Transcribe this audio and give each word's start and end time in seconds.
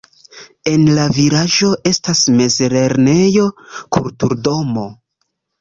En 0.71 0.85
la 0.99 1.03
vilaĝo 1.17 1.69
estas 1.91 2.23
mezlernejo, 2.39 3.47
kulturdomo. 3.99 4.91